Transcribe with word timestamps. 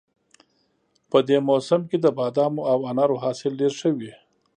په 1.09 1.17
دې 1.27 1.37
موسم 1.49 1.81
کې 1.89 1.97
د 2.01 2.07
بادامو 2.17 2.61
او 2.71 2.79
انارو 2.91 3.21
حاصل 3.23 3.51
ډېر 3.61 3.73
ښه 3.79 3.89
وي 3.97 4.13